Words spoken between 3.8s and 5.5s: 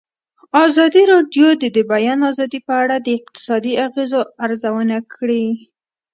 اغېزو ارزونه کړې.